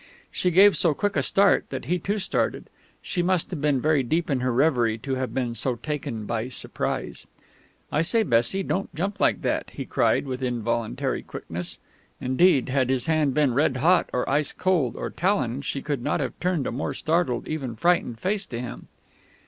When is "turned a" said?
16.39-16.71